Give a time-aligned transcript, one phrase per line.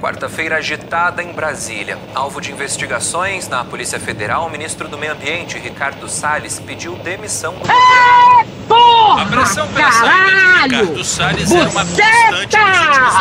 [0.00, 1.98] Quarta-feira agitada em Brasília.
[2.14, 7.54] Alvo de investigações na Polícia Federal, o ministro do Meio Ambiente, Ricardo Salles, pediu demissão
[7.54, 9.22] do É, porra!
[9.22, 13.14] A pressão pela saída de Ricardo Salles era uma constante nos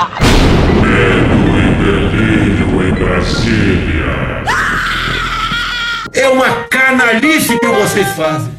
[0.82, 4.44] Medo e delírio em Brasília.
[6.14, 8.59] É uma canalice que vocês fazem.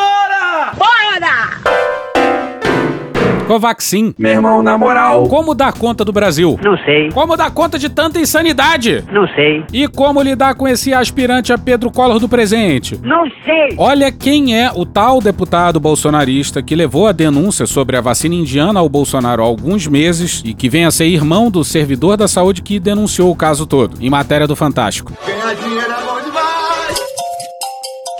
[3.51, 4.13] Covaxin.
[4.17, 5.27] Meu irmão, na moral.
[5.27, 6.57] Como dar conta do Brasil?
[6.63, 9.03] Não sei, Como dar conta de tanta insanidade?
[9.11, 12.97] não sei, E como lidar com esse aspirante a Pedro Collor do presente?
[13.03, 13.75] não sei.
[13.77, 18.79] Olha quem é o tal deputado bolsonarista que levou a denúncia sobre a vacina indiana
[18.79, 22.61] ao Bolsonaro há alguns meses e que vem a ser irmão do servidor da saúde
[22.61, 25.11] que denunciou o caso todo, em matéria do Fantástico.
[25.27, 26.10] Ganhar dinheiro demais.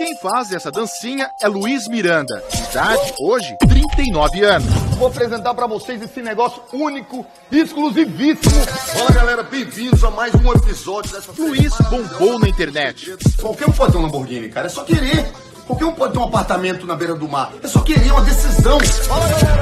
[0.03, 2.43] Quem faz essa dancinha é Luiz Miranda.
[2.71, 4.67] Idade, hoje, 39 anos.
[4.97, 8.65] Vou apresentar pra vocês esse negócio único, exclusivíssimo.
[8.95, 13.15] Fala galera, bem-vindos a mais um episódio dessa Luiz bombou na internet.
[13.39, 15.31] Qualquer um pode ter um Lamborghini, cara, é só querer.
[15.67, 18.79] Qualquer um pode ter um apartamento na beira do mar, é só querer uma decisão.
[18.79, 19.61] Fala galera.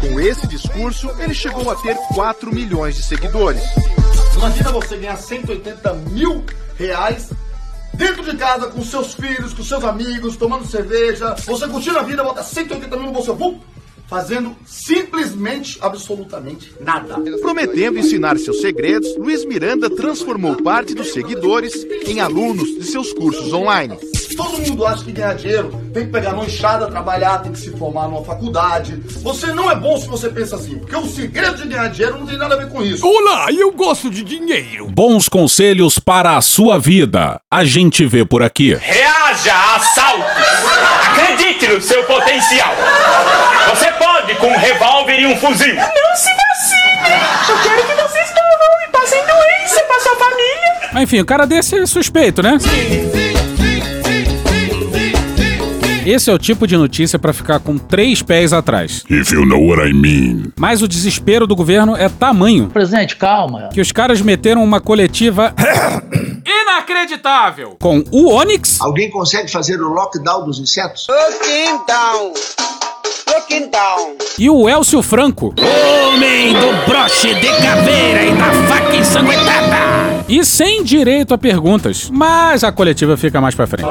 [0.00, 3.62] Com esse discurso, ele chegou a ter 4 milhões de seguidores.
[4.34, 6.42] Imagina você ganhar 180 mil
[6.78, 7.28] reais
[7.96, 11.34] dentro de casa com seus filhos, com seus amigos, tomando cerveja.
[11.46, 13.58] Você curtindo a vida, bota 180 mil no bolso, pum,
[14.06, 17.16] fazendo simplesmente, absolutamente nada.
[17.40, 23.52] Prometendo ensinar seus segredos, Luiz Miranda transformou parte dos seguidores em alunos de seus cursos
[23.52, 23.96] online.
[24.34, 27.70] Todo mundo acha que ganhar dinheiro tem que pegar uma enxada, trabalhar, tem que se
[27.76, 29.00] formar numa faculdade.
[29.22, 32.26] Você não é bom se você pensa assim, porque o segredo de ganhar dinheiro não
[32.26, 33.06] tem nada a ver com isso.
[33.06, 34.88] Olá, eu gosto de dinheiro.
[34.88, 37.40] Bons conselhos para a sua vida.
[37.50, 38.74] A gente vê por aqui.
[38.74, 40.26] Reaja a assaltos!
[41.10, 42.74] Acredite no seu potencial!
[43.70, 45.74] Você pode com um revólver e um fuzil!
[45.74, 46.86] Não se vacine!
[47.48, 51.02] Eu quero que vocês não e passem doença pra sua família!
[51.02, 52.58] Enfim, o cara desse é suspeito, né?
[56.06, 59.02] Esse é o tipo de notícia pra ficar com três pés atrás.
[59.10, 60.52] If you know what I mean.
[60.56, 63.70] Mas o desespero do governo é tamanho Presidente, calma.
[63.72, 65.52] que os caras meteram uma coletiva
[66.46, 71.08] inacreditável com o Onix Alguém consegue fazer o lockdown dos insetos?
[74.38, 75.54] e o Elcio Franco.
[75.58, 80.15] Homem do broche de caveira e da faca ensanguentada.
[80.28, 82.10] E sem direito a perguntas.
[82.12, 83.88] Mas a coletiva fica mais pra frente.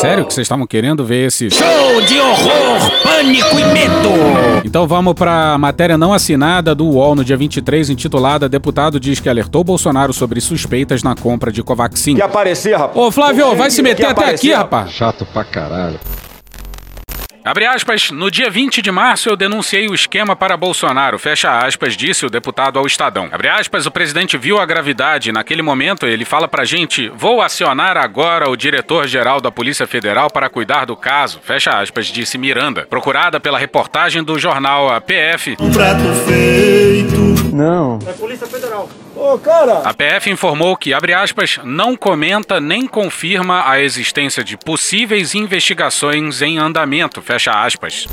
[0.00, 4.62] Sério que vocês estavam querendo ver esse Show de horror, pânico e medo.
[4.64, 9.28] Então vamos pra matéria não assinada do UOL no dia 23, intitulada Deputado diz que
[9.28, 12.20] alertou Bolsonaro sobre suspeitas na compra de Covaxin.
[12.20, 12.96] aparecer, rapaz.
[12.96, 14.90] Ô Flávio, vai se meter até aqui, rapaz.
[14.90, 15.98] Chato pra caralho.
[17.46, 21.96] Abre aspas, no dia 20 de março eu denunciei o esquema para Bolsonaro, fecha aspas,
[21.96, 23.28] disse o deputado ao Estadão.
[23.30, 27.96] Abre aspas, o presidente viu a gravidade, naquele momento ele fala pra gente, vou acionar
[27.96, 32.84] agora o diretor-geral da Polícia Federal para cuidar do caso, fecha aspas, disse Miranda.
[32.90, 34.90] Procurada pela reportagem do jornal
[38.76, 44.56] a PF, a PF informou que, abre aspas, não comenta nem confirma a existência de
[44.56, 48.06] possíveis investigações em andamento, fecha aspas.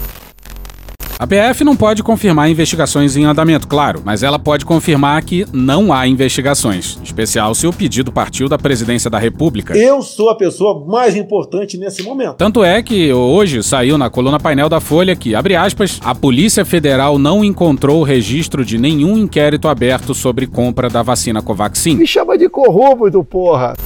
[1.24, 5.94] A PF não pode confirmar investigações em andamento, claro, mas ela pode confirmar que não
[5.94, 9.74] há investigações, em especial se o pedido partiu da presidência da República.
[9.74, 12.36] Eu sou a pessoa mais importante nesse momento.
[12.36, 16.66] Tanto é que hoje saiu na coluna painel da Folha que, abre aspas, a Polícia
[16.66, 21.96] Federal não encontrou registro de nenhum inquérito aberto sobre compra da vacina Covaxin.
[21.96, 23.78] Me chama de corrupto, porra.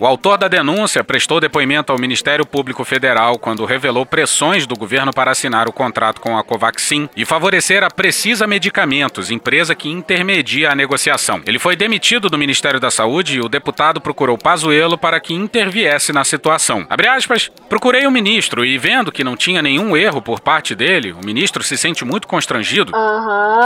[0.00, 5.12] O autor da denúncia prestou depoimento ao Ministério Público Federal quando revelou pressões do governo
[5.12, 10.70] para assinar o contrato com a Covaxin e favorecer a Precisa Medicamentos, empresa que intermedia
[10.70, 11.42] a negociação.
[11.44, 16.12] Ele foi demitido do Ministério da Saúde e o deputado procurou Pazuello para que interviesse
[16.12, 16.86] na situação.
[16.88, 21.10] Abre aspas, procurei o ministro e vendo que não tinha nenhum erro por parte dele,
[21.10, 22.92] o ministro se sente muito constrangido.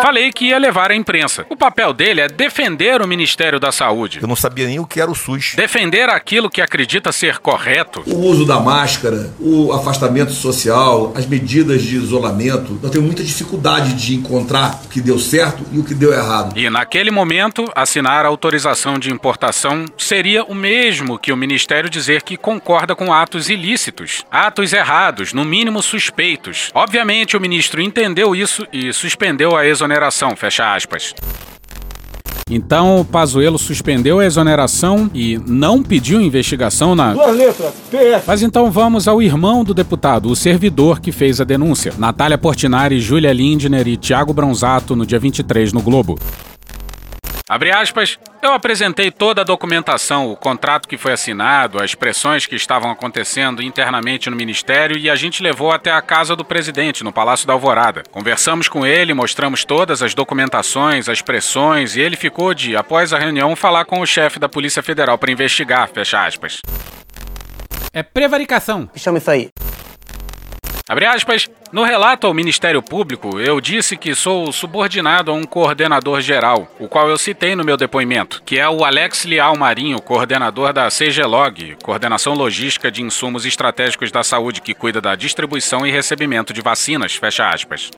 [0.01, 1.45] Falei que ia levar à imprensa.
[1.51, 4.21] O papel dele é defender o Ministério da Saúde.
[4.23, 5.53] Eu não sabia nem o que era o SUS.
[5.55, 8.03] Defender aquilo que acredita ser correto.
[8.07, 13.93] O uso da máscara, o afastamento social, as medidas de isolamento, nós temos muita dificuldade
[13.95, 16.57] de encontrar o que deu certo e o que deu errado.
[16.57, 22.23] E naquele momento, assinar a autorização de importação seria o mesmo que o Ministério dizer
[22.23, 26.71] que concorda com atos ilícitos, atos errados, no mínimo suspeitos.
[26.73, 31.15] Obviamente, o ministro entendeu isso e suspendeu a exoneração, fecha aspas.
[32.51, 37.15] Então, o Pazuello suspendeu a exoneração e não pediu investigação na.
[37.15, 38.25] Duas letras, PF.
[38.27, 41.93] Mas então vamos ao irmão do deputado, o servidor que fez a denúncia.
[41.99, 46.19] Natália Portinari, Júlia Lindner e Tiago Bronzato no dia 23 no Globo.
[47.53, 52.57] Abre aspas, eu apresentei toda a documentação, o contrato que foi assinado, as pressões que
[52.57, 57.13] estavam acontecendo internamente no ministério e a gente levou até a casa do presidente, no
[57.13, 58.05] Palácio da Alvorada.
[58.11, 63.19] Conversamos com ele, mostramos todas as documentações, as pressões e ele ficou de, após a
[63.19, 66.59] reunião, falar com o chefe da Polícia Federal para investigar, fecha aspas.
[67.93, 68.89] É prevaricação.
[68.97, 69.51] Chama isso aí.
[70.93, 76.21] Abre aspas, no relato ao Ministério Público, eu disse que sou subordinado a um coordenador
[76.21, 80.71] geral, o qual eu citei no meu depoimento, que é o Alex Lial Marinho, coordenador
[80.71, 86.53] da CGLOG, Coordenação Logística de Insumos Estratégicos da Saúde, que cuida da distribuição e recebimento
[86.53, 87.91] de vacinas, fecha aspas.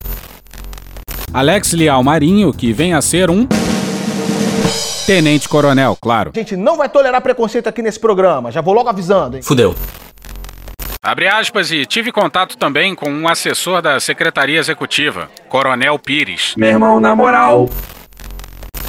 [1.33, 3.49] Alex Lial Marinho, que vem a ser um
[5.05, 6.31] Tenente Coronel, claro.
[6.33, 9.43] A gente não vai tolerar preconceito aqui nesse programa, já vou logo avisando, hein?
[9.43, 9.75] Fudeu.
[11.05, 16.55] Abre aspas e tive contato também com um assessor da Secretaria Executiva, Coronel Pires.
[16.57, 17.69] Meu irmão, na moral.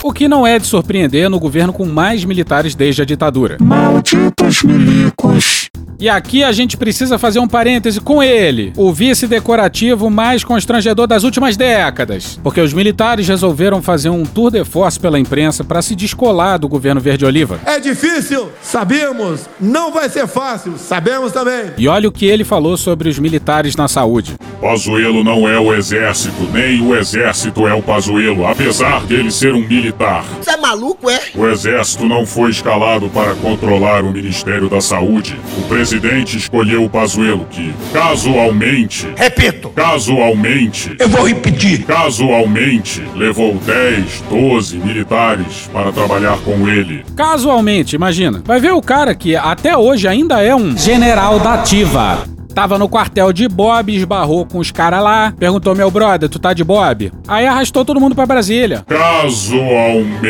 [0.01, 3.57] O que não é de surpreender no governo com mais militares desde a ditadura.
[3.59, 5.69] Malditos milicos.
[5.97, 11.07] E aqui a gente precisa fazer um parêntese com ele, o vice decorativo mais constrangedor
[11.07, 15.81] das últimas décadas, porque os militares resolveram fazer um tour de force pela imprensa para
[15.81, 17.62] se descolar do governo verde-oliva.
[17.65, 21.71] É difícil, sabemos, não vai ser fácil, sabemos também.
[21.77, 24.36] E olha o que ele falou sobre os militares na saúde.
[24.59, 29.65] Pazuello não é o exército, nem o exército é o Pazuello, apesar dele ser um
[29.65, 30.25] militar.
[30.41, 31.21] Você é maluco, é?
[31.36, 35.39] O exército não foi escalado para controlar o Ministério da Saúde.
[35.57, 39.07] O presidente escolheu o Pazuello, que, casualmente.
[39.15, 39.69] Repito!
[39.69, 40.95] Casualmente.
[40.97, 41.85] Eu vou repetir!
[41.85, 47.05] Casualmente, levou 10, 12 militares para trabalhar com ele.
[47.15, 48.41] Casualmente, imagina.
[48.43, 52.23] Vai ver o cara que até hoje ainda é um general da ativa.
[52.55, 56.51] Tava no quartel de Bob, esbarrou com os caras lá, perguntou: meu brother, tu tá
[56.51, 57.11] de Bob?
[57.27, 58.83] Aí arrastou todo mundo pra Brasília.
[58.88, 60.25] Casualmente.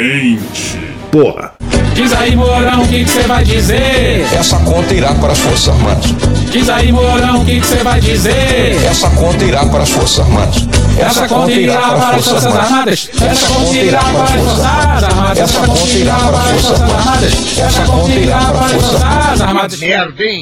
[1.09, 1.53] Porra.
[1.95, 4.27] Diz aí, Mourão, o que você vai dizer?
[4.37, 6.05] Essa conta irá para as Forças Armadas.
[6.51, 8.83] Diz aí, Mourão, o que você vai dizer?
[8.85, 10.67] Essa conta irá para as Forças Armadas.
[10.99, 13.09] Essa conta irá para as Forças Armadas.
[13.21, 15.39] Essa conta irá para as Forças Armadas.
[15.39, 17.57] Essa conta irá para as Forças Armadas.
[17.59, 19.79] Essa conta irá para as Forças Armadas.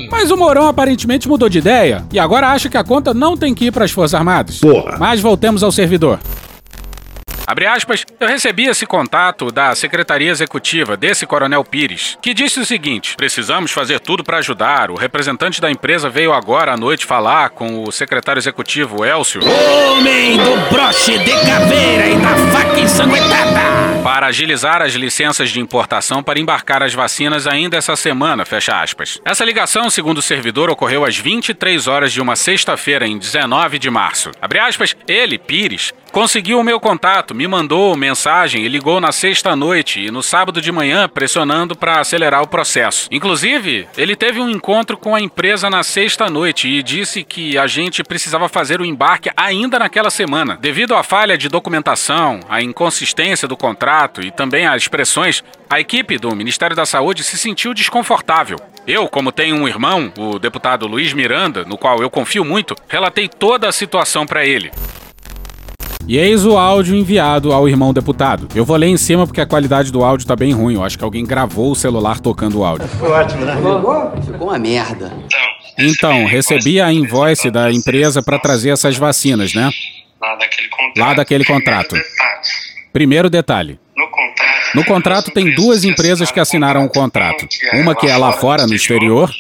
[0.10, 3.54] Mas o Mourão aparentemente mudou de ideia e agora acha que a conta não tem
[3.54, 4.58] que ir para as Forças Armadas.
[4.58, 4.98] Porra.
[4.98, 6.20] Mas voltemos ao servidor.
[7.54, 12.66] Abre aspas, eu recebi esse contato da Secretaria Executiva desse Coronel Pires, que disse o
[12.66, 14.90] seguinte: precisamos fazer tudo para ajudar.
[14.90, 19.40] O representante da empresa veio agora à noite falar com o secretário executivo Elcio.
[19.44, 24.02] Homem do broche de caveira e da faca ensanguentada!
[24.04, 29.22] Para agilizar as licenças de importação para embarcar as vacinas ainda essa semana, fecha aspas.
[29.24, 33.92] Essa ligação, segundo o servidor, ocorreu às 23 horas de uma sexta-feira, em 19 de
[33.92, 34.32] março.
[34.42, 39.56] Abre aspas, ele, Pires, conseguiu o meu contato, me mandou mensagem e ligou na sexta
[39.56, 43.08] noite e no sábado de manhã pressionando para acelerar o processo.
[43.12, 47.66] Inclusive, ele teve um encontro com a empresa na sexta noite e disse que a
[47.66, 50.56] gente precisava fazer o embarque ainda naquela semana.
[50.62, 56.20] Devido à falha de documentação, à inconsistência do contrato e também às pressões, a equipe
[56.20, 58.60] do Ministério da Saúde se sentiu desconfortável.
[58.86, 63.28] Eu, como tenho um irmão, o deputado Luiz Miranda, no qual eu confio muito, relatei
[63.28, 64.72] toda a situação para ele.
[66.06, 68.48] E eis o áudio enviado ao irmão deputado.
[68.54, 70.76] Eu vou ler em cima porque a qualidade do áudio tá bem ruim.
[70.76, 72.88] Eu acho que alguém gravou o celular tocando o áudio.
[72.90, 73.56] Foi ótimo, né?
[74.26, 75.14] Ficou uma merda.
[75.80, 79.72] Então, recebi a invoice da empresa para trazer essas vacinas, né?
[80.22, 81.00] Lá daquele contrato.
[81.00, 81.96] Lá daquele contrato.
[82.92, 83.80] Primeiro detalhe.
[83.96, 84.76] No contrato.
[84.76, 87.48] No contrato tem duas empresas que assinaram o contrato.
[87.74, 89.32] Uma que é lá fora, no exterior,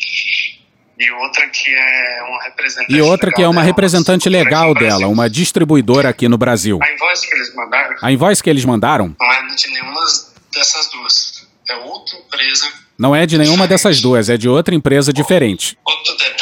[1.03, 2.93] E outra que é uma representante.
[2.93, 6.79] e outra que é uma legal representante legal dela, uma distribuidora aqui no Brasil.
[6.81, 10.01] A invoice que eles mandaram A invoice que eles mandaram não é de nenhuma
[10.53, 11.43] dessas duas.
[11.69, 12.65] É outra empresa.
[12.97, 15.77] não é de nenhuma dessas duas, é de outra empresa diferente.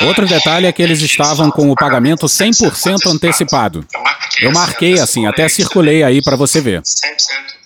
[0.01, 3.85] Outro detalhe é que eles estavam com o pagamento 100% antecipado.
[4.41, 6.81] Eu marquei assim, até circulei aí para você ver.
[6.81, 6.83] 100%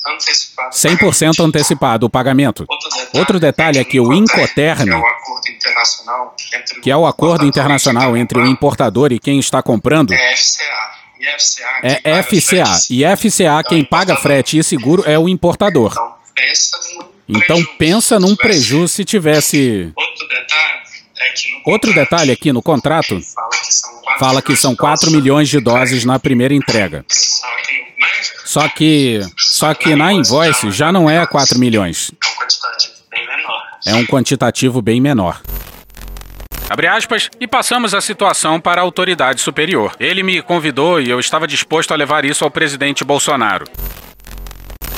[0.07, 0.75] antecipado.
[0.75, 2.65] 100% antecipado o pagamento.
[3.13, 7.05] Outro detalhe é que o Incoterm, Que é o acordo internacional entre que é o
[7.05, 10.95] acordo internacional entre o importador e quem está comprando, é FCA.
[11.19, 12.65] E FCA é quem paga FCA.
[12.65, 12.93] frete.
[12.93, 15.93] E FCA, quem paga frete e seguro é o importador.
[17.27, 19.91] Então pensa num prejuízo se tivesse.
[19.95, 20.81] outro detalhe
[21.17, 24.75] é que no Outro detalhe aqui no contrato fala que são quatro fala que são
[24.75, 27.03] 4 milhões de doses na primeira entrega.
[28.45, 29.21] só que,
[29.55, 32.11] Só que, na invoice já não é 4 milhões.
[32.21, 33.63] é um quantitativo bem menor.
[33.85, 35.41] É um quantitativo bem menor.
[36.69, 39.95] Abre aspas, e passamos a situação para a autoridade superior.
[39.97, 43.65] Ele me convidou e eu estava disposto a levar isso ao presidente Bolsonaro.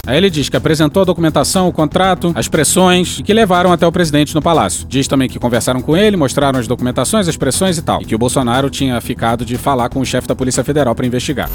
[0.08, 3.86] Aí ele diz que apresentou a documentação, o contrato, as pressões e que levaram até
[3.86, 4.88] o presidente no palácio.
[4.88, 8.02] Diz também que conversaram com ele, mostraram as documentações, as pressões e tal.
[8.02, 11.06] E que o Bolsonaro tinha ficado de falar com o chefe da Polícia Federal para
[11.06, 11.48] investigar.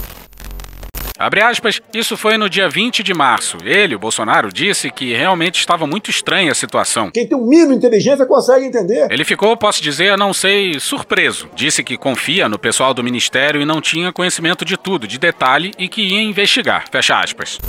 [1.22, 3.56] Abre aspas, isso foi no dia 20 de março.
[3.64, 7.12] Ele, o Bolsonaro, disse que realmente estava muito estranha a situação.
[7.12, 9.06] Quem tem um mínimo de inteligência consegue entender.
[9.08, 11.48] Ele ficou, posso dizer, não sei, surpreso.
[11.54, 15.70] Disse que confia no pessoal do ministério e não tinha conhecimento de tudo, de detalhe,
[15.78, 16.86] e que ia investigar.
[16.90, 17.60] Fecha aspas.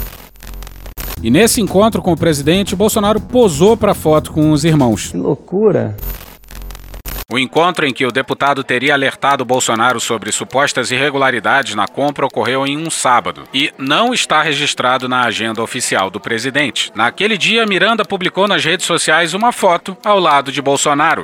[1.21, 5.11] E nesse encontro com o presidente, o Bolsonaro posou para foto com os irmãos.
[5.11, 5.95] Que loucura.
[7.31, 12.65] O encontro em que o deputado teria alertado Bolsonaro sobre supostas irregularidades na compra ocorreu
[12.67, 16.91] em um sábado e não está registrado na agenda oficial do presidente.
[16.95, 21.23] Naquele dia, Miranda publicou nas redes sociais uma foto ao lado de Bolsonaro.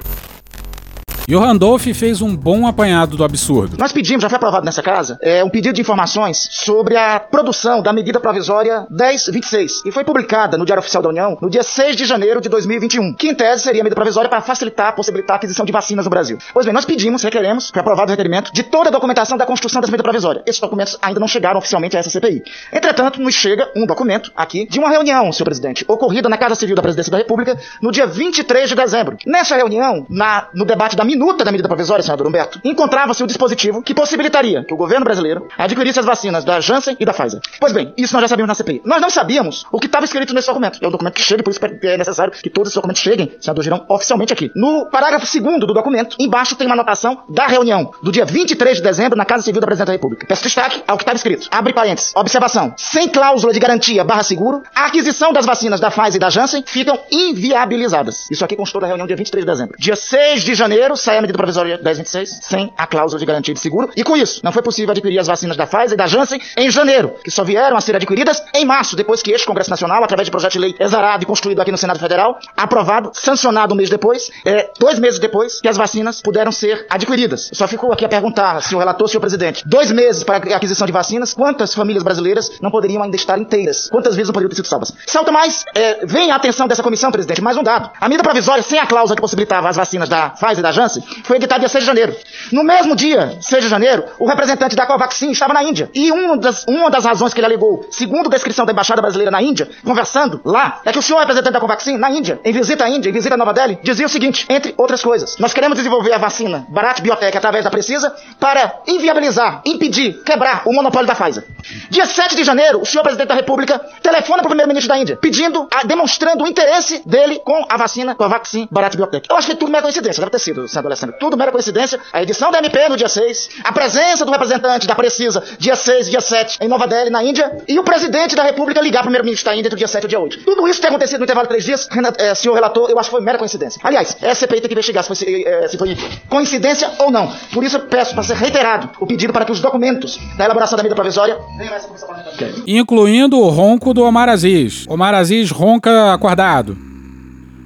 [1.29, 3.77] E o Randolph fez um bom apanhado do absurdo.
[3.77, 7.83] Nós pedimos, já foi aprovado nessa casa, é, um pedido de informações sobre a produção
[7.83, 11.95] da medida provisória 1026 e foi publicada no Diário Oficial da União no dia 6
[11.95, 15.37] de janeiro de 2021, que em tese seria a medida provisória para facilitar, possibilitar a
[15.37, 16.39] aquisição de vacinas no Brasil.
[16.51, 19.81] Pois bem, nós pedimos, requeremos, foi aprovado o requerimento de toda a documentação da construção
[19.81, 20.41] dessa medida provisória.
[20.47, 22.41] Esses documentos ainda não chegaram oficialmente a essa CPI.
[22.73, 26.75] Entretanto, nos chega um documento aqui de uma reunião, senhor presidente, ocorrida na Casa Civil
[26.75, 29.15] da Presidência da República no dia 23 de dezembro.
[29.27, 33.81] Nessa reunião, na, no debate da minuta da medida provisória, senador Humberto, encontrava-se o dispositivo
[33.81, 37.41] que possibilitaria que o governo brasileiro adquirisse as vacinas da Janssen e da Pfizer.
[37.59, 38.81] Pois bem, isso nós já sabíamos na CPI.
[38.85, 40.79] Nós não sabíamos o que estava escrito nesse documento.
[40.81, 43.63] É um documento que chega, por isso é necessário que todos esses documentos cheguem, senador
[43.63, 44.51] Girão, oficialmente aqui.
[44.55, 48.83] No parágrafo 2 do documento, embaixo tem uma anotação da reunião do dia 23 de
[48.83, 50.25] dezembro na Casa Civil da Presidente da República.
[50.25, 51.47] Peço destaque ao que estava escrito.
[51.51, 52.13] Abre parênteses.
[52.15, 52.73] Observação.
[52.77, 56.63] Sem cláusula de garantia barra seguro, a aquisição das vacinas da Pfizer e da Janssen
[56.65, 58.29] ficam inviabilizadas.
[58.31, 59.75] Isso aqui constou da reunião dia 23 de dezembro.
[59.77, 63.59] Dia 6 de janeiro, sai a medida provisória 1026, sem a cláusula de garantia de
[63.59, 63.89] seguro.
[63.95, 66.69] E com isso, não foi possível adquirir as vacinas da Pfizer e da Janssen em
[66.69, 70.27] janeiro, que só vieram a ser adquiridas em março, depois que este Congresso Nacional, através
[70.27, 73.89] de projeto de lei exarado e construído aqui no Senado Federal, aprovado, sancionado um mês
[73.89, 77.49] depois, é, dois meses depois, que as vacinas puderam ser adquiridas.
[77.53, 80.93] Só ficou aqui a perguntar, senhor relator, senhor presidente, dois meses para a aquisição de
[80.93, 83.89] vacinas, quantas famílias brasileiras não poderiam ainda estar inteiras?
[83.89, 84.93] Quantas vezes não poderiam ter sido salvas?
[85.07, 87.89] Salta mais, é, vem a atenção dessa comissão, presidente, mais um dado.
[87.99, 90.88] A medida provisória, sem a cláusula que possibilitava as vacinas da Pfizer e da Janssen,
[91.23, 92.15] foi editada dia 6 de janeiro.
[92.51, 95.89] No mesmo dia, 6 de janeiro, o representante da Covaxin estava na Índia.
[95.93, 99.31] E uma das, uma das razões que ele alegou, segundo a descrição da Embaixada Brasileira
[99.31, 102.85] na Índia, conversando lá, é que o senhor representante da Covaxin, na Índia, em visita
[102.85, 105.77] à Índia, em visita a Nova Delhi, dizia o seguinte, entre outras coisas, nós queremos
[105.77, 111.15] desenvolver a vacina Bharat Biotech através da Precisa para inviabilizar, impedir, quebrar o monopólio da
[111.15, 111.43] Pfizer.
[111.89, 115.17] Dia 7 de janeiro, o senhor presidente da República telefona para o primeiro-ministro da Índia,
[115.17, 119.27] pedindo, a, demonstrando o interesse dele com a vacina Covaxin Bharat Biotech.
[119.29, 121.15] Eu acho que tudo mera coincidência, deve ter sido, senador Alessandro.
[121.19, 121.99] Tudo mera coincidência.
[122.11, 126.07] A edição da MP no dia 6, a presença do representante da Precisa dia 6
[126.07, 129.07] e dia 7 em Nova Delhi, na Índia, e o presidente da República ligar para
[129.07, 130.43] o primeiro-ministro da Índia entre o dia 7 e o dia 8.
[130.43, 133.09] Tudo isso ter acontecido no intervalo de três dias, Renato, é, senhor relator, eu acho
[133.09, 133.79] que foi mera coincidência.
[133.83, 135.97] Aliás, essa CPI tem que investigar se foi, é, se foi
[136.29, 137.31] coincidência ou não.
[137.53, 140.77] Por isso eu peço para ser reiterado o pedido para que os documentos da elaboração
[140.77, 142.49] da medida provisória venham a essa comissão parlamentar.
[142.67, 144.85] Incluindo o ronco do Omar Aziz.
[144.87, 146.88] Omar Aziz ronca acordado.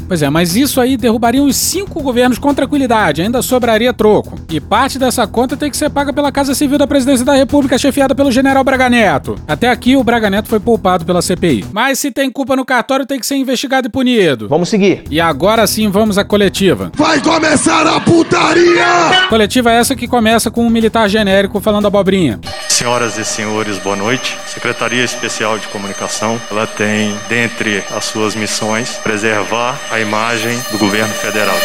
[0.08, 4.40] Pois é, mas isso aí derrubaria os cinco governos com tranquilidade, ainda sobraria troco.
[4.50, 7.78] E parte dessa conta tem que ser paga pela Casa Civil da Presidência da República,
[7.78, 9.36] chefiada pelo general Braga Neto.
[9.48, 11.66] Até aqui, o Braga Neto foi poupado pela CPI.
[11.72, 14.48] Mas se tem culpa no cartório, tem que ser investigado e punido.
[14.48, 15.04] Vamos seguir.
[15.10, 16.92] E agora sim, vamos à coletiva.
[16.96, 19.28] Vai começar a putaria!
[19.30, 22.40] Coletiva essa que começa com um militar genérico falando abobrinha.
[22.70, 24.38] Senhoras e senhores, boa noite.
[24.48, 31.14] Secretaria Especial de Comunicação, ela tem, dentre as suas missões, preservar a imagem do governo
[31.14, 31.56] federal.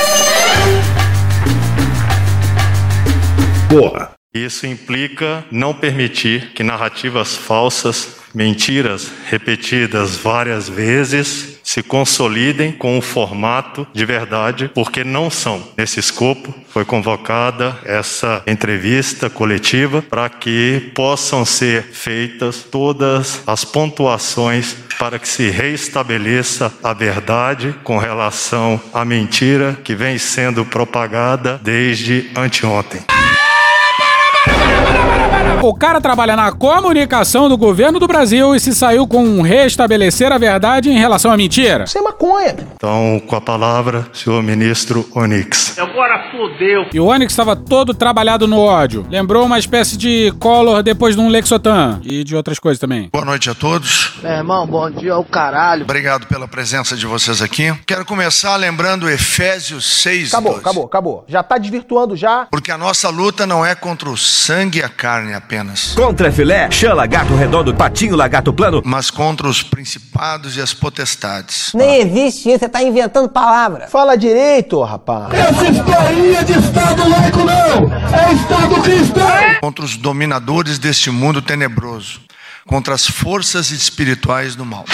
[3.70, 4.10] Porra.
[4.34, 13.02] Isso implica não permitir que narrativas falsas, mentiras repetidas várias vezes, se consolidem com um
[13.02, 15.62] formato de verdade, porque não são.
[15.76, 24.76] Nesse escopo, foi convocada essa entrevista coletiva para que possam ser feitas todas as pontuações
[24.98, 32.30] para que se reestabeleça a verdade com relação à mentira que vem sendo propagada desde
[32.34, 33.02] anteontem.
[35.60, 40.30] O cara trabalha na comunicação do governo do Brasil e se saiu com um restabelecer
[40.30, 41.82] a verdade em relação à mentira.
[41.84, 42.54] Isso é maconha.
[42.76, 45.76] Então, com a palavra, senhor ministro Onix.
[45.76, 46.86] Agora fodeu.
[46.94, 49.04] E o Onyx estava todo trabalhado no ódio.
[49.10, 52.00] Lembrou uma espécie de Collor depois de um Lexotan.
[52.04, 53.08] E de outras coisas também.
[53.12, 54.14] Boa noite a todos.
[54.22, 55.82] Meu irmão, bom dia ao caralho.
[55.82, 57.74] Obrigado pela presença de vocês aqui.
[57.84, 60.28] Quero começar lembrando Efésios 6.
[60.34, 60.60] Acabou, 12.
[60.64, 61.24] acabou, acabou.
[61.26, 62.46] Já tá desvirtuando já.
[62.50, 65.94] Porque a nossa luta não é contra o sangue e a carne apenas.
[65.94, 68.82] Contra filé, chã, lagarto redondo, patinho, lagarto plano.
[68.84, 71.72] Mas contra os principados e as potestades.
[71.74, 73.88] Nem existe isso, você tá inventando palavra.
[73.88, 75.32] Fala direito, rapaz.
[75.32, 77.90] Essa historinha de Estado laico não!
[78.14, 79.60] É Estado cristão!
[79.62, 82.20] Contra os dominadores deste mundo tenebroso.
[82.66, 84.84] Contra as forças espirituais do mal.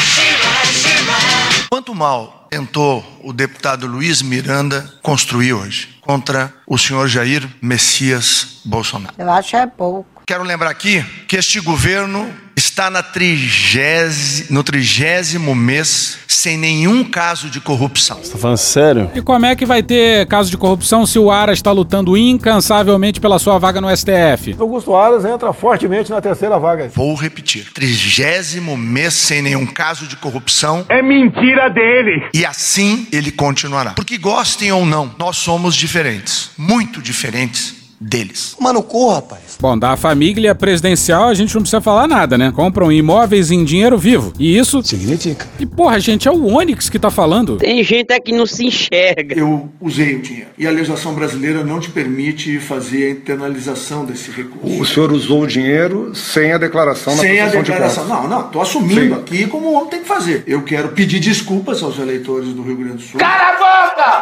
[1.69, 9.15] Quanto mal tentou o deputado Luiz Miranda construir hoje contra o senhor Jair Messias Bolsonaro?
[9.19, 10.14] Eu acho é pouco.
[10.27, 12.27] Quero lembrar aqui que este governo
[12.57, 18.17] está na trigésimo, no trigésimo mês sem nenhum caso de corrupção.
[18.17, 19.11] Tá falando sério?
[19.15, 23.21] E como é que vai ter caso de corrupção se o Aras está lutando incansavelmente
[23.21, 24.57] pela sua vaga no STF?
[24.59, 26.91] Augusto Aras entra fortemente na terceira vaga.
[26.95, 30.87] Vou repetir: trigésimo mês sem nenhum caso de corrupção.
[30.89, 32.31] É mentira dele.
[32.33, 33.91] E assim ele continuará.
[33.91, 38.57] Porque gostem ou não, nós somos diferentes, muito diferentes deles.
[38.61, 39.44] Mano, corra, rapaz.
[39.61, 42.53] Bom, da família presidencial a gente não precisa falar nada, né?
[42.55, 44.33] Compram imóveis em dinheiro vivo.
[44.39, 44.83] E isso.
[44.83, 45.47] Significa.
[45.59, 47.57] E porra, gente, é o Onyx que tá falando.
[47.57, 49.39] Tem gente aqui que não se enxerga.
[49.39, 50.49] Eu usei o dinheiro.
[50.57, 54.81] E a legislação brasileira não te permite fazer a internalização desse recurso.
[54.81, 58.05] O senhor usou o dinheiro sem a declaração na Sem a de declaração.
[58.07, 58.23] contas.
[58.23, 59.21] Não, não, tô assumindo Sim.
[59.21, 60.43] aqui como o homem tem que fazer.
[60.47, 63.21] Eu quero pedir desculpas aos eleitores do Rio Grande do Sul.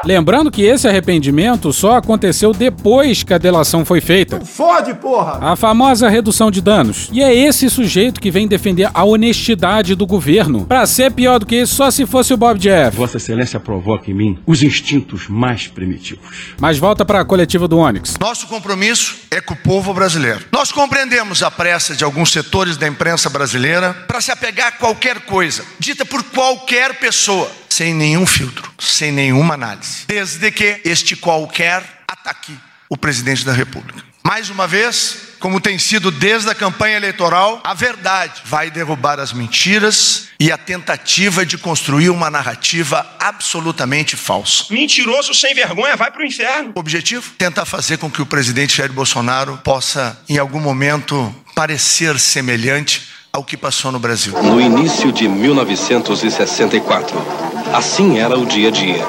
[0.05, 4.41] Lembrando que esse arrependimento só aconteceu depois que a delação foi feita.
[4.45, 5.39] Fode, porra!
[5.41, 7.09] A famosa redução de danos.
[7.13, 10.67] E é esse sujeito que vem defender a honestidade do governo.
[10.67, 12.97] Pra ser pior do que isso, só se fosse o Bob Jeff.
[12.97, 16.55] Vossa Excelência provoca em mim os instintos mais primitivos.
[16.61, 18.17] Mas volta pra coletiva do Onyx.
[18.21, 20.41] Nosso compromisso é com o povo brasileiro.
[20.53, 25.21] Nós compreendemos a pressa de alguns setores da imprensa brasileira para se apegar a qualquer
[25.21, 30.05] coisa, dita por qualquer pessoa, sem nenhum filtro, sem nenhuma análise.
[30.07, 32.53] Desde que este qualquer ataque
[32.89, 34.03] o presidente da República.
[34.23, 39.33] Mais uma vez, como tem sido desde a campanha eleitoral, a verdade vai derrubar as
[39.33, 44.67] mentiras e a tentativa de construir uma narrativa absolutamente falsa.
[44.71, 46.73] Mentiroso sem vergonha, vai pro inferno.
[46.77, 47.33] O objetivo?
[47.37, 53.43] Tentar fazer com que o presidente Jair Bolsonaro possa, em algum momento, parecer semelhante ao
[53.43, 54.41] que passou no Brasil.
[54.43, 59.05] No início de 1964, assim era o dia a dia.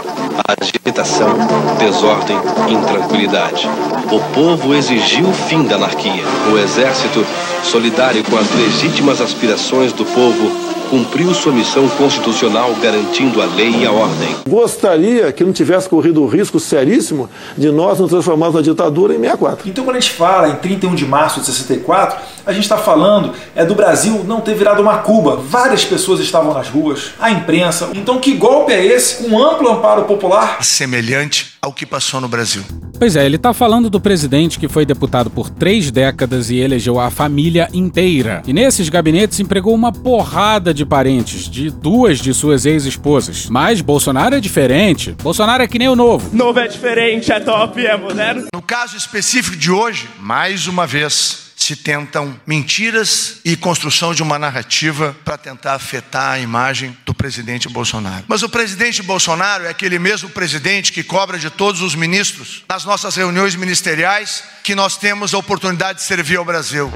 [0.60, 1.30] Agitação,
[1.78, 2.38] desordem,
[2.69, 3.69] intranquilidade.
[4.12, 6.23] O povo exigiu o fim da anarquia.
[6.52, 7.26] O exército,
[7.63, 10.52] solidário com as legítimas aspirações do povo,
[10.93, 14.36] cumpriu sua missão constitucional garantindo a lei e a ordem.
[14.47, 17.27] Gostaria que não tivesse corrido o risco seríssimo
[17.58, 19.67] de nós nos transformarmos na ditadura em 64.
[19.67, 23.34] Então, quando a gente fala em 31 de março de 64, a gente está falando
[23.56, 25.36] é do Brasil não ter virado uma Cuba.
[25.36, 27.89] Várias pessoas estavam nas ruas, a imprensa.
[27.95, 30.63] Então, que golpe é esse com amplo amparo popular?
[30.63, 32.62] Semelhante ao que passou no Brasil.
[32.99, 36.99] Pois é, ele tá falando do presidente que foi deputado por três décadas e elegeu
[36.99, 38.43] a família inteira.
[38.45, 43.48] E nesses gabinetes empregou uma porrada de parentes, de duas de suas ex-esposas.
[43.50, 45.15] Mas Bolsonaro é diferente.
[45.22, 46.36] Bolsonaro é que nem o novo.
[46.36, 48.48] Novo é diferente, é top, é moderno.
[48.54, 54.38] No caso específico de hoje, mais uma vez, se tentam mentiras e construção de uma
[54.38, 58.26] narrativa para tentar afetar a imagem do presidente Bolsonaro.
[58.28, 62.84] Mas o presidente Bolsonaro é aquele mesmo presidente que cobra de todos os ministros nas
[62.84, 66.91] nossas reuniões ministeriais que nós temos a oportunidade de servir ao Brasil.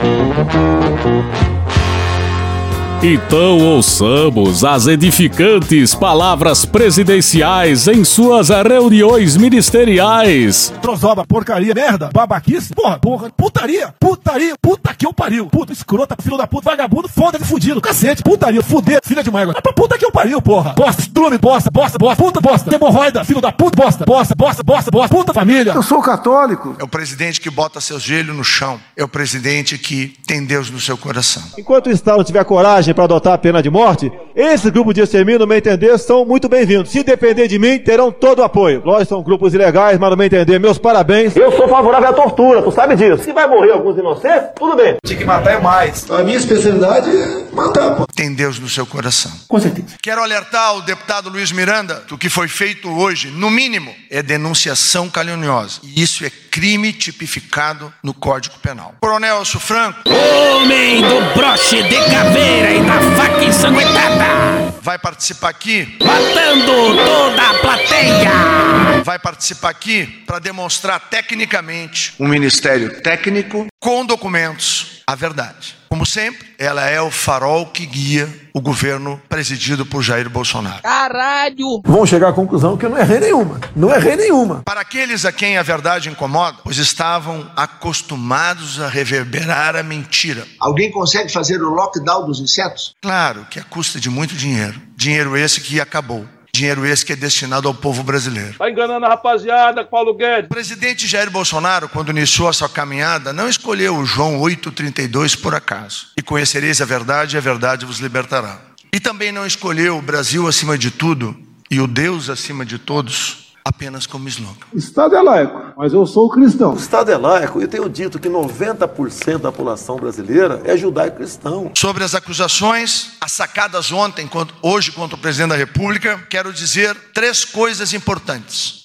[3.03, 10.73] Então ouçamos as edificantes palavras presidenciais em suas reuniões ministeriais.
[10.81, 16.37] Trozoba, porcaria, merda, babaquice, porra, porra, putaria, putaria, puta que eu pariu, puta escrota, filho
[16.37, 20.03] da puta, vagabundo, foda-se, fudido, cacete, putaria, fuder, filha de mãe, é pra puta que
[20.03, 24.05] eu pariu, porra, bosta, estrume, bosta, bosta, bosta, puta, bosta, hemorroida, filho da puta, bosta,
[24.05, 25.73] bosta, bosta, bosta, bosta, puta família.
[25.73, 26.75] Eu sou católico.
[26.79, 28.79] É o presidente que bota seus joelhos no chão.
[28.95, 31.43] É o presidente que tem Deus no seu coração.
[31.55, 35.39] Enquanto o Estado tiver coragem para adotar a pena de morte, Esse grupo de extermínio,
[35.39, 36.91] no meu entender, são muito bem-vindos.
[36.91, 38.83] Se depender de mim, terão todo o apoio.
[38.85, 41.35] Nós são grupos ilegais, mas no meu entender, meus parabéns.
[41.35, 43.23] Eu sou favorável à tortura, tu sabe disso.
[43.23, 44.97] Se vai morrer alguns inocentes, tudo bem.
[45.03, 46.05] Tinha que matar é mais.
[46.11, 48.05] A minha especialidade é matar, pô.
[48.15, 49.31] Tem Deus no seu coração.
[49.47, 49.95] Com certeza.
[50.03, 54.21] Quero alertar o deputado Luiz Miranda que o que foi feito hoje, no mínimo, é
[54.21, 55.79] denunciação caluniosa.
[55.81, 58.93] E isso é crime tipificado no Código Penal.
[59.01, 60.01] Coronel Elcio Franco.
[60.07, 64.26] Homem do broche de caveira e da faca ensanguentada.
[64.27, 64.66] Maya.
[64.81, 65.97] Vai participar aqui.
[66.03, 69.03] Matando toda a plateia.
[69.03, 75.77] Vai participar aqui para demonstrar tecnicamente um ministério técnico com documentos a verdade.
[75.87, 80.81] Como sempre, ela é o farol que guia o governo presidido por Jair Bolsonaro.
[80.81, 81.81] Caralho!
[81.85, 83.61] Vão chegar à conclusão que eu não errei nenhuma.
[83.73, 84.63] Não errei nenhuma.
[84.65, 90.45] Para aqueles a quem a verdade incomoda, pois estavam acostumados a reverberar a mentira.
[90.59, 92.93] Alguém consegue fazer o lockdown dos insetos?
[93.01, 94.66] Claro que a custa de muito dinheiro.
[94.95, 96.27] Dinheiro esse que acabou.
[96.53, 98.55] Dinheiro esse que é destinado ao povo brasileiro.
[98.57, 100.45] Tá enganando a rapaziada, Paulo Guedes.
[100.45, 105.53] O presidente Jair Bolsonaro, quando iniciou a sua caminhada, não escolheu o João 8,32 por
[105.53, 106.07] acaso.
[106.17, 108.59] E conhecereis a verdade, e a verdade vos libertará.
[108.91, 111.37] E também não escolheu o Brasil acima de tudo
[111.69, 114.55] e o Deus acima de todos apenas como slogan.
[114.73, 116.73] O Estado é laico, mas eu sou cristão.
[116.73, 121.71] O Estado é laico e eu tenho dito que 90% da população brasileira é judaico-cristão.
[121.75, 126.95] Sobre as acusações, as sacadas ontem, quanto- hoje contra o presidente da República, quero dizer
[127.13, 128.81] três coisas importantes.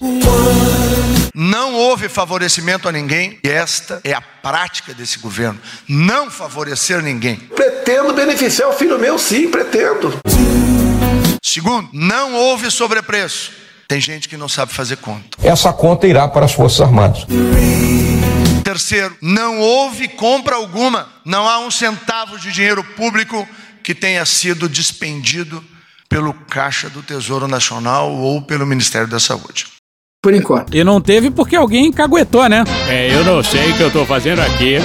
[1.33, 5.59] Não houve favorecimento a ninguém, e esta é a prática desse governo.
[5.87, 7.37] Não favorecer ninguém.
[7.37, 10.13] Pretendo beneficiar o filho meu, sim, pretendo.
[11.41, 13.62] Segundo, não houve sobrepreço.
[13.87, 15.37] Tem gente que não sabe fazer conta.
[15.43, 17.25] Essa conta irá para as Forças Armadas.
[18.63, 21.07] Terceiro, não houve compra alguma.
[21.25, 23.47] Não há um centavo de dinheiro público
[23.83, 25.63] que tenha sido despendido
[26.07, 29.65] pelo Caixa do Tesouro Nacional ou pelo Ministério da Saúde.
[30.21, 30.73] Por enquanto.
[30.73, 32.63] E não teve porque alguém caguetou, né?
[32.87, 34.77] É, eu não sei o que eu tô fazendo aqui.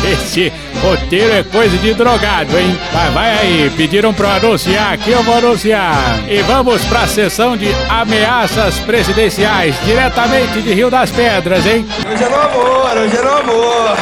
[0.12, 2.78] Esse roteiro é coisa de drogado, hein?
[2.92, 6.20] Vai, vai aí, pediram pra anunciar aqui, eu vou anunciar.
[6.28, 11.86] E vamos pra sessão de ameaças presidenciais, diretamente de Rio das Pedras, hein?
[12.10, 13.96] Hoje é no amor, hoje é no amor.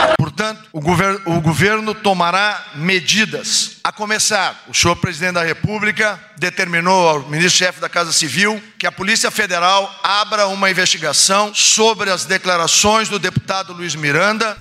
[0.44, 3.76] Portanto, o governo, o governo tomará medidas.
[3.82, 8.92] A começar, o senhor presidente da República determinou ao ministro-chefe da Casa Civil que a
[8.92, 14.56] Polícia Federal abra uma investigação sobre as declarações do deputado Luiz Miranda.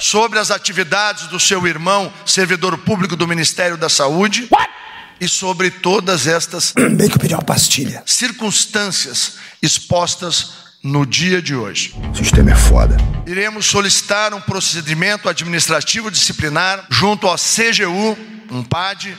[0.00, 4.48] Sobre as atividades do seu irmão, servidor público do Ministério da Saúde.
[5.18, 8.02] E sobre todas estas Bem que eu pedi uma pastilha.
[8.06, 11.94] circunstâncias expostas no dia de hoje.
[12.12, 12.96] O sistema é foda.
[13.26, 18.16] Iremos solicitar um procedimento administrativo disciplinar junto ao CGU,
[18.50, 19.16] um PAD,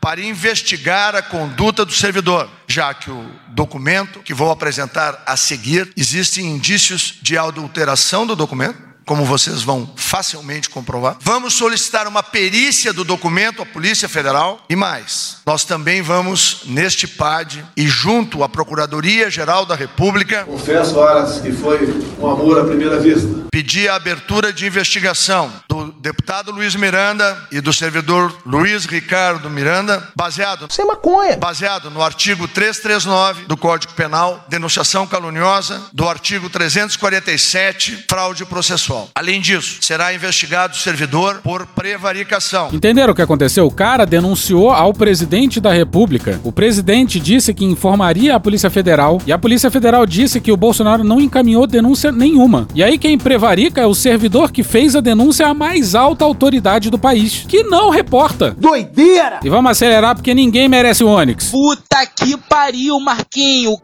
[0.00, 5.90] para investigar a conduta do servidor, já que o documento que vou apresentar a seguir
[5.96, 8.93] existem indícios de adulteração do documento.
[9.04, 11.16] Como vocês vão facilmente comprovar.
[11.20, 14.64] Vamos solicitar uma perícia do documento à Polícia Federal.
[14.68, 21.40] E mais, nós também vamos, neste PAD e junto à Procuradoria-Geral da República, Confesso, Aras,
[21.40, 21.78] que foi
[22.18, 23.28] um amor à primeira vista.
[23.50, 30.08] pedir a abertura de investigação do deputado Luiz Miranda e do servidor Luiz Ricardo Miranda,
[30.16, 31.36] baseado Sem maconha.
[31.36, 38.93] baseado no artigo 339 do Código Penal, denunciação caluniosa, do artigo 347, fraude processual.
[39.14, 42.68] Além disso, será investigado o servidor por prevaricação.
[42.72, 43.66] Entenderam o que aconteceu?
[43.66, 46.40] O cara denunciou ao presidente da República.
[46.44, 50.56] O presidente disse que informaria a Polícia Federal e a Polícia Federal disse que o
[50.56, 52.68] Bolsonaro não encaminhou denúncia nenhuma.
[52.74, 56.90] E aí quem prevarica é o servidor que fez a denúncia à mais alta autoridade
[56.90, 58.52] do país, que não reporta.
[58.58, 59.40] Doideira!
[59.42, 61.50] E vamos acelerar porque ninguém merece o Onix.
[61.50, 63.76] Puta que pariu, Marquinho!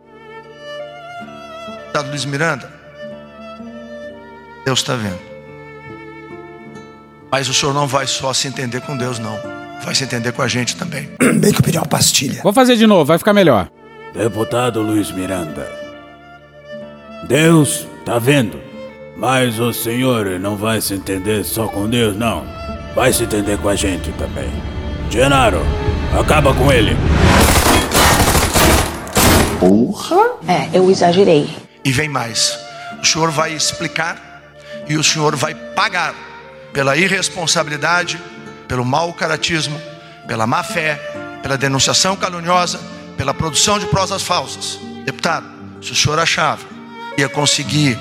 [1.79, 2.80] Deputado Luiz Miranda,
[4.65, 5.19] Deus está vendo.
[7.31, 9.39] Mas o senhor não vai só se entender com Deus, não.
[9.85, 11.09] Vai se entender com a gente também.
[11.41, 12.43] Bem que eu pedi uma pastilha.
[12.43, 13.71] Vou fazer de novo, vai ficar melhor.
[14.13, 15.71] Deputado Luiz Miranda.
[17.29, 18.61] Deus tá vendo.
[19.17, 22.45] Mas o senhor não vai se entender só com Deus, não.
[22.95, 24.51] Vai se entender com a gente também.
[25.11, 25.61] Genaro,
[26.19, 26.97] acaba com ele.
[29.59, 30.17] Porra!
[30.49, 31.49] É, eu exagerei.
[31.85, 32.59] E vem mais.
[33.03, 34.30] O senhor vai explicar
[34.91, 36.13] e o senhor vai pagar
[36.73, 38.21] pela irresponsabilidade,
[38.67, 39.81] pelo mau caratismo,
[40.27, 40.97] pela má fé,
[41.41, 42.81] pela denunciação caluniosa,
[43.17, 44.81] pela produção de prosas falsas.
[45.05, 45.47] Deputado,
[45.81, 46.65] se o senhor achava
[47.17, 47.97] ia conseguir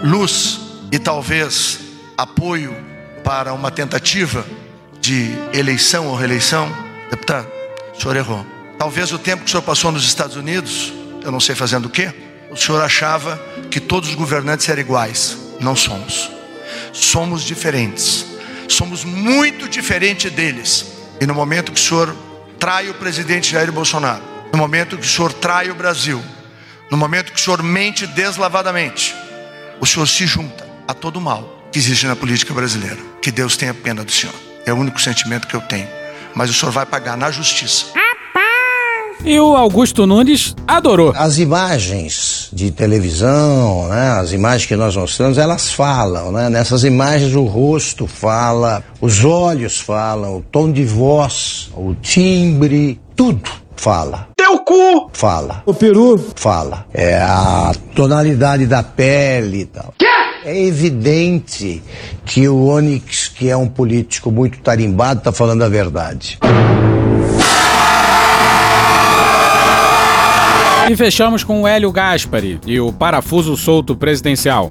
[0.00, 0.60] luz
[0.92, 1.80] e talvez
[2.16, 2.72] apoio
[3.24, 4.46] para uma tentativa
[5.00, 6.72] de eleição ou reeleição,
[7.10, 7.48] deputado,
[7.96, 8.46] O senhor errou.
[8.78, 10.92] Talvez o tempo que o senhor passou nos Estados Unidos,
[11.24, 12.14] eu não sei fazendo o quê,
[12.48, 13.36] o senhor achava
[13.72, 15.47] que todos os governantes eram iguais.
[15.60, 16.30] Não somos.
[16.92, 18.26] Somos diferentes.
[18.68, 20.86] Somos muito diferentes deles.
[21.20, 22.14] E no momento que o senhor
[22.58, 26.22] trai o presidente Jair Bolsonaro, no momento que o senhor trai o Brasil,
[26.90, 29.14] no momento que o senhor mente deslavadamente,
[29.80, 32.98] o senhor se junta a todo mal que existe na política brasileira.
[33.20, 34.34] Que Deus tenha pena do senhor.
[34.64, 35.88] É o único sentimento que eu tenho.
[36.34, 37.86] Mas o senhor vai pagar na justiça.
[39.24, 41.12] E o Augusto Nunes adorou.
[41.16, 46.48] As imagens de televisão, né, as imagens que nós mostramos, elas falam, né?
[46.48, 53.50] Nessas imagens o rosto fala, os olhos falam, o tom de voz, o timbre, tudo
[53.76, 54.28] fala.
[54.36, 55.10] Teu cu!
[55.12, 55.62] Fala.
[55.66, 56.18] O peru?
[56.36, 56.86] Fala.
[56.94, 59.94] É a tonalidade da pele e tal.
[59.98, 60.06] Quê?
[60.44, 61.82] É evidente
[62.24, 66.38] que o Onyx, que é um político muito tarimbado, está falando a verdade.
[70.88, 74.70] E fechamos com o Hélio Gaspari e o parafuso solto presidencial.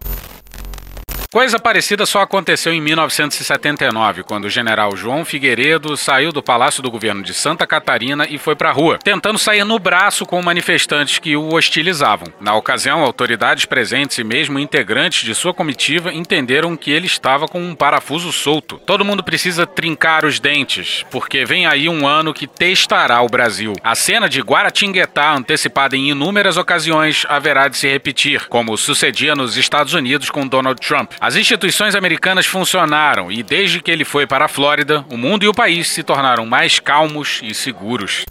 [1.29, 6.89] Coisa parecida só aconteceu em 1979, quando o general João Figueiredo saiu do Palácio do
[6.89, 11.19] Governo de Santa Catarina e foi para a rua, tentando sair no braço com manifestantes
[11.19, 12.31] que o hostilizavam.
[12.39, 17.61] Na ocasião, autoridades presentes e mesmo integrantes de sua comitiva entenderam que ele estava com
[17.61, 18.79] um parafuso solto.
[18.85, 23.73] Todo mundo precisa trincar os dentes, porque vem aí um ano que testará o Brasil.
[23.83, 29.57] A cena de Guaratinguetá, antecipada em inúmeras ocasiões, haverá de se repetir, como sucedia nos
[29.57, 31.16] Estados Unidos com Donald Trump.
[31.19, 35.47] As instituições americanas funcionaram e, desde que ele foi para a Flórida, o mundo e
[35.47, 38.23] o país se tornaram mais calmos e seguros.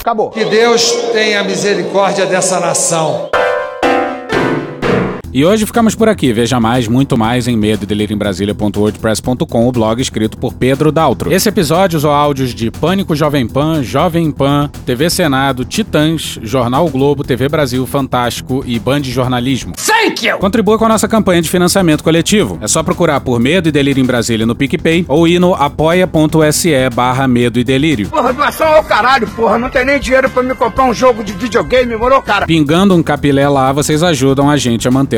[0.00, 0.30] Acabou.
[0.30, 3.30] Que Deus tenha misericórdia dessa nação.
[5.30, 6.32] E hoje ficamos por aqui.
[6.32, 7.84] Veja mais, muito mais em medo
[9.68, 11.30] o blog escrito por Pedro Daltro.
[11.30, 17.22] Esse episódio usou áudios de Pânico Jovem Pan, Jovem Pan, TV Senado, Titãs, Jornal Globo,
[17.22, 19.74] TV Brasil, Fantástico e Band Jornalismo.
[19.76, 20.38] Thank you!
[20.38, 22.58] Contribua com a nossa campanha de financiamento coletivo.
[22.62, 26.88] É só procurar por Medo e Delírio em Brasília no PicPay ou ir no apoia.se
[26.94, 28.08] barra Medo e Delírio.
[28.08, 29.58] Porra, doação ao caralho, porra.
[29.58, 32.46] Não tem nem dinheiro pra me comprar um jogo de videogame, morou, cara?
[32.46, 35.17] Pingando um capilé lá, vocês ajudam a gente a manter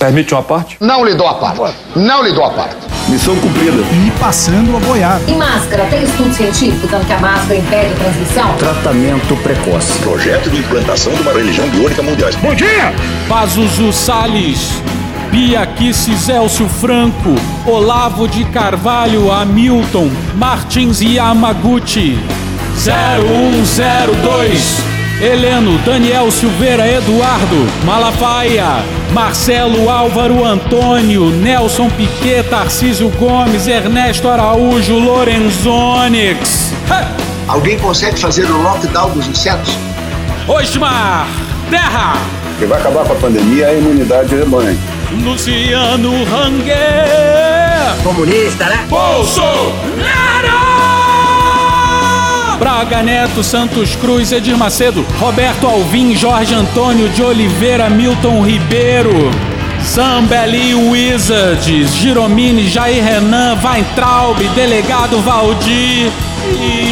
[0.00, 0.78] Permite uma parte?
[0.80, 1.74] Não lhe dou a parte.
[1.94, 2.76] Não lhe dou a parte.
[3.06, 3.82] Missão cumprida.
[4.06, 5.30] E passando a boiada.
[5.30, 8.54] Em máscara, tem estudo científico dando que a máscara impede a transmissão?
[8.56, 9.98] Tratamento precoce.
[9.98, 12.30] Projeto de implantação de uma religião biônica mundial.
[12.40, 12.94] Bom dia!
[13.28, 14.70] Pazuzu Salles.
[15.30, 17.34] Bia Kisses Elcio Franco,
[17.66, 22.18] Olavo de Carvalho Hamilton, Martins Yamaguchi,
[22.74, 34.98] 0102, Heleno, Daniel Silveira Eduardo, Malafaia, Marcelo Álvaro Antônio, Nelson Piquet, Tarcísio Gomes, Ernesto Araújo,
[34.98, 36.72] Lorenzonix.
[37.46, 39.76] Alguém consegue fazer o lockdown dos insetos?
[40.48, 41.28] Osmar,
[41.68, 42.14] Terra,
[42.54, 44.78] O que vai acabar com a pandemia é a imunidade de rebanho.
[45.22, 48.86] Luciano Ranger, Comunista, né?
[48.88, 50.19] Bolsonaro!
[52.60, 59.30] Braga Neto, Santos Cruz, Edir Macedo, Roberto Alvim, Jorge Antônio de Oliveira, Milton Ribeiro,
[59.82, 66.12] Zambelli Wizards, Giromini, Jair Renan, Weintraub, Delegado Valdir
[66.44, 66.89] e...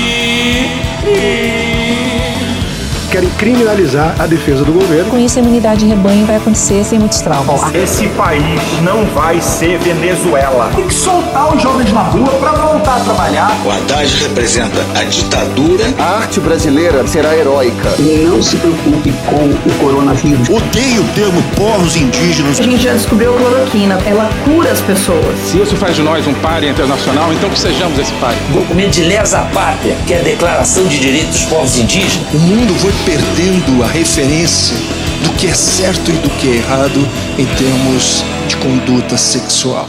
[3.18, 5.10] Querem criminalizar a defesa do governo.
[5.10, 7.74] Com isso, a imunidade de rebanho vai acontecer sem muitos traumas.
[7.74, 10.70] Esse país não vai ser Venezuela.
[10.76, 13.50] Tem que soltar os jovens na rua pra voltar a trabalhar.
[13.64, 15.92] O Haddad representa a ditadura.
[15.98, 17.92] A arte brasileira será heróica.
[17.98, 20.48] Não se preocupe com o coronavírus.
[20.48, 22.60] Odeio o termo povos indígenas.
[22.60, 23.98] A gente já descobriu a cloroquina.
[24.06, 25.36] Ela cura as pessoas.
[25.44, 28.38] Se isso faz de nós um páreo internacional, então que sejamos esse páreo.
[28.52, 32.32] Documento de lesa pátria, que é a Declaração de Direitos dos Povos Indígenas.
[32.32, 34.76] O mundo foi perdendo a referência
[35.22, 37.00] do que é certo e do que é errado
[37.38, 39.88] em termos de conduta sexual.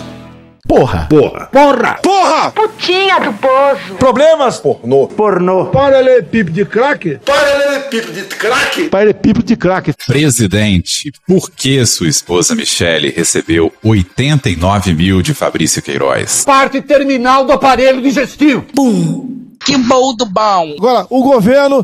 [0.65, 1.05] Porra.
[1.09, 1.49] Porra.
[1.51, 1.99] Porra.
[2.01, 2.51] Porra!
[2.51, 3.95] Putinha do poço.
[3.95, 4.59] Problemas?
[4.59, 5.07] Pornô.
[5.07, 5.65] Pornô.
[5.65, 7.19] Paralelepípedo de crack?
[7.25, 8.83] Paralelepípedo de crack?
[8.87, 9.93] Paralelepípedo de crack.
[10.07, 16.45] Presidente, por que sua esposa Michele recebeu 89 mil de Fabrício Queiroz?
[16.45, 18.61] Parte terminal do aparelho digestivo.
[18.73, 19.39] Pum.
[19.65, 20.75] Que boldo bom.
[20.77, 21.83] Agora, o governo